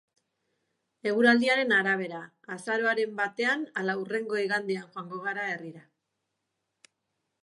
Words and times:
Eguraldiaren 1.09 1.73
arabera, 1.79 2.21
azaroaren 2.55 3.13
batean 3.19 3.65
ala 3.81 3.95
hurrengo 4.05 4.39
igandean 4.45 4.89
joango 4.95 5.21
gara 5.29 5.45
herrira. 5.51 5.85